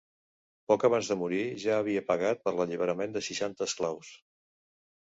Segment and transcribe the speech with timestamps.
[0.71, 4.13] Poc abans de morir ja havia pagat per l'alliberament de seixanta esclaus.